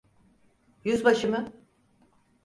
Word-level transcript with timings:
Yüzbaşı 0.83 1.27
mı? 1.29 1.53